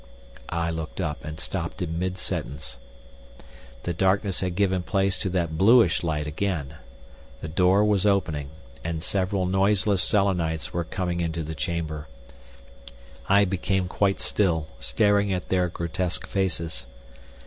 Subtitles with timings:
[0.49, 2.79] I looked up, and stopped in mid sentence.
[3.83, 6.73] The darkness had given place to that bluish light again.
[7.41, 8.49] The door was opening,
[8.83, 12.07] and several noiseless Selenites were coming into the chamber.
[13.29, 16.87] I became quite still, staring at their grotesque faces.